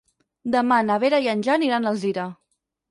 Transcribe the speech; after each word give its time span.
Demà 0.55 0.79
na 0.87 0.97
Vera 1.05 1.21
i 1.27 1.31
en 1.37 1.47
Jan 1.49 1.69
iran 1.71 1.87
a 1.89 1.95
Alzira. 1.95 2.29